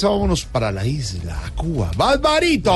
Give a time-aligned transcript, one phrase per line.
[0.00, 1.90] Vámonos para la isla, Cuba.
[1.96, 2.70] ¡Barbarito!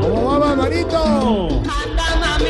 [0.00, 1.46] ¿Cómo va, Barbarito?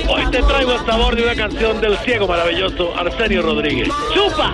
[0.08, 3.90] Hoy te traigo el sabor de una canción del ciego maravilloso Arsenio Rodríguez.
[4.14, 4.50] ¡Chupa!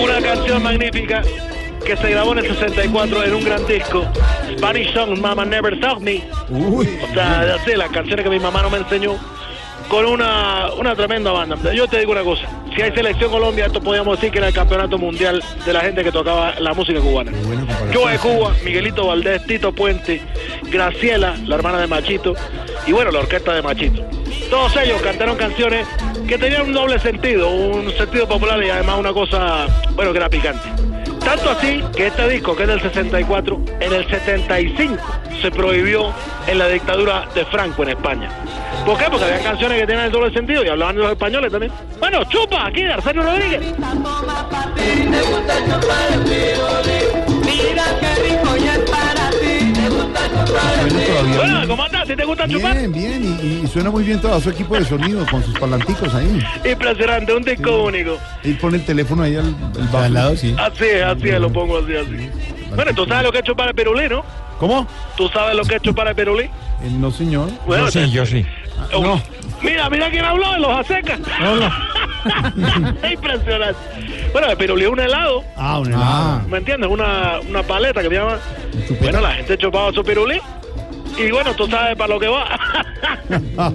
[0.00, 1.22] Una canción magnífica
[1.84, 4.06] que se grabó en el 64 en un gran disco.
[4.56, 6.22] Spanish Song Mama Never Taught Me.
[6.48, 9.16] Uy, O sea, así, las canciones que mi mamá no me enseñó.
[9.92, 11.70] Con una, una tremenda banda.
[11.74, 12.48] Yo te digo una cosa.
[12.74, 16.02] Si hay selección Colombia, esto podríamos decir que era el campeonato mundial de la gente
[16.02, 17.30] que tocaba la música cubana.
[17.92, 20.22] Yo de Cuba, Miguelito Valdés, Tito Puente,
[20.70, 22.34] Graciela, la hermana de Machito,
[22.86, 24.02] y bueno, la orquesta de Machito.
[24.48, 25.86] Todos ellos cantaron canciones
[26.26, 30.30] que tenían un doble sentido, un sentido popular y además una cosa, bueno, que era
[30.30, 30.70] picante.
[31.22, 34.96] Tanto así que este disco, que es del 64, en el 75
[35.42, 36.14] se prohibió
[36.46, 38.30] en la dictadura de Franco en España.
[38.84, 39.04] ¿Por qué?
[39.08, 41.72] Porque había canciones que tenían el doble sentido y hablaban de los españoles también.
[42.00, 43.60] Bueno, chupa, aquí, Arsenio Rodríguez.
[50.12, 51.66] Todavía Bueno.
[51.68, 52.08] ¿cómo estás?
[52.08, 52.76] ¿Si te gusta chupar?
[52.76, 56.14] Bien, bien, y, y suena muy bien todo su equipo de sonido con sus parlanticos
[56.14, 56.40] ahí.
[56.64, 58.18] Impresionante, un disco único.
[58.42, 59.98] Y pone el teléfono ahí al, al bajo.
[59.98, 60.54] Al lado, sí.
[60.58, 62.30] Así es, así es, lo pongo así, así.
[62.74, 64.24] Bueno, tú sabes lo que he hecho para el pirulí, ¿no?
[64.58, 64.86] ¿Cómo?
[65.16, 66.44] ¿Tú sabes lo que he hecho para el pirulí?
[66.44, 67.48] Eh, no, señor.
[67.66, 68.44] Bueno, Yo sí, yo sí.
[68.94, 69.22] Oh, no.
[69.62, 71.20] Mira, mira quién habló de los acecas.
[71.40, 71.70] No, no.
[73.08, 73.76] Impresionante.
[74.32, 75.96] Bueno, el pirulí es un helado, Ah, un Ah.
[76.38, 76.48] helado.
[76.48, 76.90] ¿me entiendes?
[76.90, 78.38] Una, una paleta que se llama...
[79.00, 80.40] Bueno, la gente chupaba su pirulí.
[81.18, 82.58] Y bueno, tú sabes para lo que va.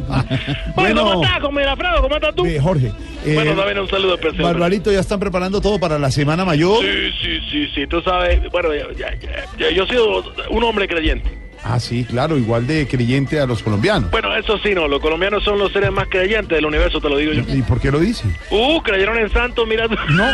[0.75, 2.01] bueno, ¿cómo estás, con Mirafredo?
[2.01, 2.45] ¿Cómo estás tú?
[2.45, 2.91] eh, Jorge.
[3.25, 4.43] eh, bueno, también un saludo especial.
[4.43, 6.81] Barbarito, ya están preparando todo para la Semana Mayor.
[6.83, 10.63] Sí, sí, sí, sí, tú sabes, bueno, ya, ya, ya, ya, yo he sido un
[10.63, 11.37] hombre creyente.
[11.63, 14.09] Ah, sí, claro, igual de creyente a los colombianos.
[14.11, 17.17] Bueno, eso sí, no, los colombianos son los seres más creyentes del universo, te lo
[17.17, 17.43] digo yo.
[17.53, 18.25] ¿Y por qué lo dice?
[18.51, 19.95] Uh, creyeron en santos, mira tú.
[20.11, 20.27] No.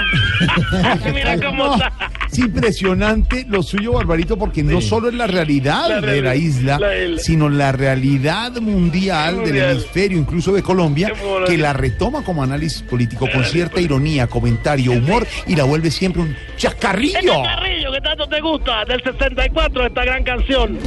[1.13, 1.91] mira cómo No, está.
[2.33, 6.79] Es impresionante lo suyo, Barbarito, porque no solo es la realidad La de la isla,
[6.79, 7.21] la isla.
[7.21, 11.13] sino la realidad mundial, del hemisferio, incluso de Colombia,
[11.45, 16.23] que la retoma como análisis político con cierta ironía, comentario, humor y la vuelve siempre
[16.23, 17.19] un chascarrillo.
[17.19, 20.79] Este carrillo que tanto te gusta, del 64, esta gran canción.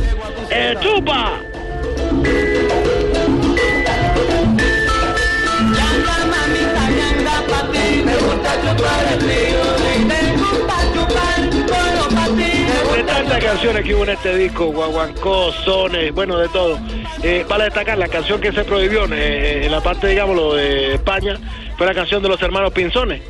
[0.50, 1.40] Eh, chupa.
[9.16, 9.55] De
[13.56, 16.78] canciones que hubo en este disco, guaguancó, sones, bueno, de todo.
[17.22, 21.38] Eh, vale destacar la canción que se prohibió eh, en la parte, digámoslo, de España,
[21.78, 23.22] fue la canción de los hermanos Pinzones,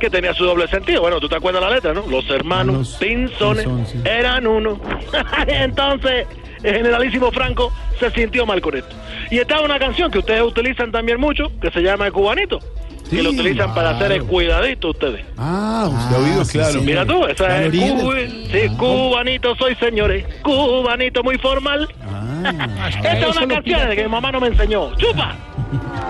[0.00, 1.02] que tenía su doble sentido.
[1.02, 2.04] Bueno, tú te acuerdas la letra, ¿no?
[2.08, 4.00] Los hermanos Los Pinzones Pinzón, sí.
[4.04, 4.80] eran uno.
[5.46, 6.26] Entonces,
[6.64, 8.96] el generalísimo Franco se sintió mal con esto.
[9.30, 12.58] Y estaba una canción que ustedes utilizan también mucho, que se llama El Cubanito.
[13.14, 15.24] Que lo utilizan para hacer el cuidadito ustedes.
[15.36, 16.72] Ah, usted ha Ah, oído, sí, claro.
[16.72, 16.80] sí.
[16.80, 20.24] Mira tú, esa es cubi- sí, cubanito soy, señores.
[20.42, 21.88] Cubanito muy formal.
[22.06, 24.94] Ah, Esta es una canción que mi mamá no me enseñó.
[24.96, 25.34] ¡Chupa!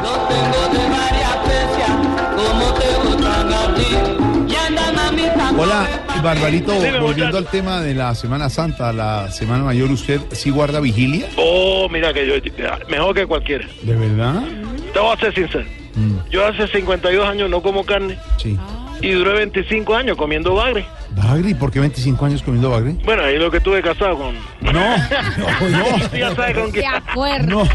[0.03, 1.91] Los tengo de varias fechas,
[2.37, 4.53] como te gustan a ti.
[4.53, 5.53] Y anda mamita.
[5.57, 5.87] Hola,
[6.23, 10.81] Barbarito, Dime, volviendo al tema de la Semana Santa, la Semana Mayor, ¿usted sí guarda
[10.81, 11.27] vigilia?
[11.37, 12.35] Oh, mira que yo,
[12.89, 13.67] mejor que cualquiera.
[13.83, 14.43] ¿De verdad?
[14.93, 15.65] Te voy a ser sincero.
[15.97, 18.59] Mm, Yo hace 52 años no como carne sí.
[19.00, 20.84] y duré 25 años comiendo bagre.
[21.10, 22.99] Bagri, ¿por qué 25 años comiendo bagri?
[23.05, 24.34] Bueno, ahí lo que estuve casado con...
[24.60, 26.09] No, no, no.
[26.10, 26.82] Sí, ya sabes con quién.
[26.91, 27.47] De acuerdo.
[27.65, 27.69] No,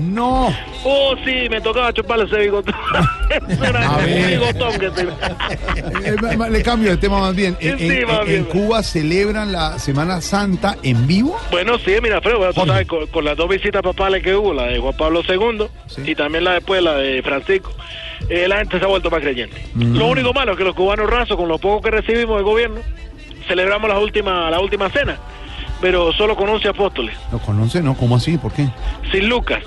[0.00, 0.54] no.
[0.84, 2.74] Oh, sí, me tocaba chuparle ese bigotón.
[2.94, 4.38] A ver.
[4.78, 5.02] que se...
[6.10, 6.16] Eh,
[6.50, 7.56] Le cambio de tema más bien.
[7.60, 8.44] En, Sí, en- más en bien.
[8.44, 11.36] Cuba celebran la Semana Santa en vivo.
[11.50, 12.72] Bueno, sí, mira, Fredo, bueno, tú Jorge.
[12.72, 16.02] sabes, con, con las dos visitas papales que hubo, la de Juan Pablo II Sí.
[16.06, 17.72] y también la después, la de Francisco,
[18.28, 19.56] eh, la gente se ha vuelto más creyente.
[19.74, 19.96] Mm.
[19.96, 22.80] Lo único malo es que los cubanos rasos, con lo poco que recibimos del gobierno,
[23.48, 25.18] celebramos la última, la última cena,
[25.80, 27.82] pero solo con 11 apóstoles, ¿Lo conoce?
[27.82, 28.38] No, ¿cómo así?
[28.38, 28.66] ¿Por qué?
[29.12, 29.62] sin Lucas.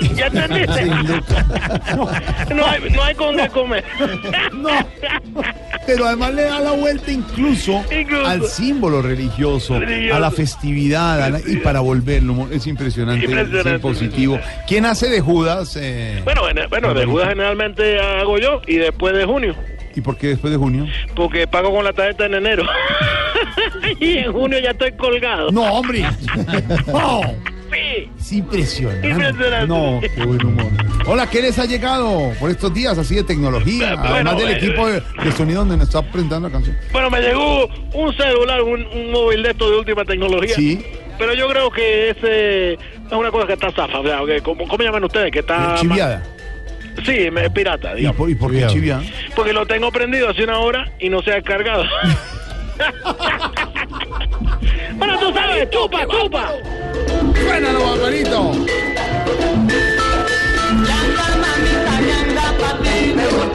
[0.00, 0.74] Y- y- ¿Ya entendiste?
[0.84, 1.46] Sin Lucas.
[2.54, 3.84] No hay, no hay con qué comer.
[4.52, 4.70] No.
[5.86, 8.26] Pero además le da la vuelta incluso, Incluso.
[8.26, 10.16] al símbolo religioso, Religioso.
[10.16, 12.48] a la festividad, a la- y para volverlo.
[12.50, 13.74] Es impresionante, Impresionante.
[13.76, 14.38] es positivo.
[14.66, 15.76] ¿Quién hace de Judas?
[15.80, 19.54] eh, Bueno, en- bueno, de Judas generalmente hago yo y después de junio.
[19.94, 20.86] ¿Y por qué después de junio?
[21.14, 22.64] Porque pago con la tarjeta en enero.
[24.00, 25.50] y en junio ya estoy colgado.
[25.50, 26.04] No, hombre.
[26.86, 27.20] No.
[27.72, 28.10] Sí.
[28.20, 29.08] Es impresionante.
[29.08, 29.66] Impresionante.
[29.66, 30.66] No, qué buen humor.
[31.06, 33.94] Hola, ¿qué les ha llegado por estos días así de tecnología?
[33.94, 34.58] Bueno, Además del bueno.
[34.58, 36.76] equipo de, de sonido donde nos está presentando la canción.
[36.92, 40.54] Bueno, me llegó un celular, un, un móvil de estos de última tecnología.
[40.54, 40.84] Sí.
[41.18, 42.78] pero yo creo que ese es
[43.12, 45.30] una cosa que está zafa, o sea, que ¿cómo, ¿cómo llaman ustedes?
[45.32, 45.74] Que está...
[45.76, 46.22] Chiviada.
[47.06, 48.16] Sí, me- es pirata, ¿Y digamos.
[48.18, 49.02] por, y por qué chiviada?
[49.34, 51.84] Porque lo tengo prendido hace una hora y no se ha descargado.
[54.94, 56.52] bueno, tú sabes, chupa, chupa.
[57.34, 58.52] Suénalo, Barbarito.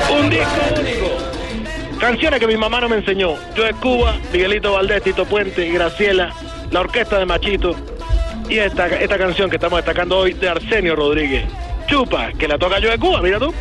[0.10, 2.00] Un disco único.
[2.00, 3.36] Canciones que mi mamá no me enseñó.
[3.56, 6.34] Yo de Cuba, Miguelito Valdés, Tito Puente Graciela,
[6.72, 7.76] la orquesta de Machito.
[8.48, 11.46] Y esta, esta canción que estamos destacando hoy de Arsenio Rodríguez.
[11.88, 13.54] Chupa, que la toca yo de Cuba, mira tú.